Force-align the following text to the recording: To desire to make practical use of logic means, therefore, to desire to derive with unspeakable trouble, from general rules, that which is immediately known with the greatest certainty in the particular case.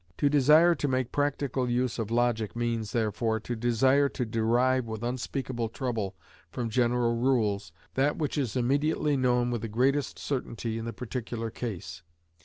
To 0.17 0.29
desire 0.29 0.73
to 0.73 0.87
make 0.87 1.11
practical 1.11 1.69
use 1.69 1.99
of 1.99 2.09
logic 2.09 2.55
means, 2.55 2.91
therefore, 2.91 3.39
to 3.41 3.55
desire 3.55 4.09
to 4.09 4.25
derive 4.25 4.85
with 4.87 5.03
unspeakable 5.03 5.69
trouble, 5.69 6.15
from 6.49 6.71
general 6.71 7.15
rules, 7.17 7.71
that 7.93 8.17
which 8.17 8.35
is 8.35 8.55
immediately 8.55 9.15
known 9.15 9.51
with 9.51 9.61
the 9.61 9.67
greatest 9.67 10.17
certainty 10.17 10.79
in 10.79 10.85
the 10.85 10.91
particular 10.91 11.51
case. 11.51 12.01